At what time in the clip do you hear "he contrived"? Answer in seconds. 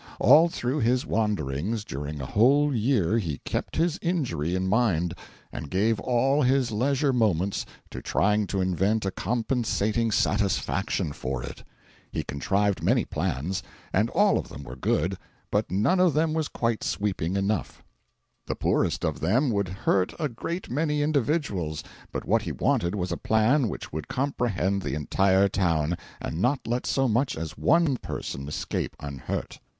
12.11-12.81